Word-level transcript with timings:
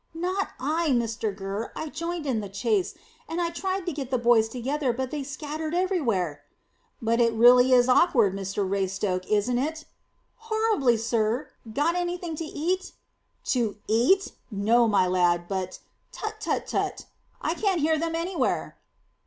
"Not 0.15 0.53
I, 0.59 0.87
Mr 0.95 1.29
Gurr. 1.35 1.71
I 1.75 1.89
joined 1.89 2.25
in 2.25 2.39
the 2.39 2.49
chase, 2.49 2.95
and 3.29 3.39
I 3.39 3.51
tried 3.51 3.85
to 3.85 3.91
get 3.93 4.09
the 4.09 4.17
boys 4.17 4.49
together, 4.49 4.91
but 4.91 5.11
they 5.11 5.21
scattered 5.21 5.75
everywhere." 5.75 6.41
"But 7.03 7.21
it 7.21 7.31
really 7.33 7.71
is 7.71 7.87
awkward, 7.87 8.33
Mr 8.33 8.67
Raystoke, 8.67 9.27
isn't 9.27 9.59
it?" 9.59 9.85
"Horribly, 10.37 10.97
sir. 10.97 11.49
Got 11.71 11.95
anything 11.95 12.35
to 12.37 12.43
eat?" 12.45 12.93
"To 13.53 13.75
eat? 13.87 14.31
No, 14.49 14.87
my 14.87 15.05
lad. 15.05 15.47
But 15.47 15.77
tut 16.11 16.37
tut 16.41 16.65
tut! 16.65 17.05
I 17.39 17.53
can't 17.53 17.79
hear 17.79 17.99
them 17.99 18.15
anywhere." 18.15 18.79